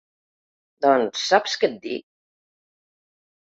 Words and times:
Doncs 0.85 1.27
saps 1.33 1.59
què 1.65 1.71
et 1.75 1.79
dic? 1.87 2.05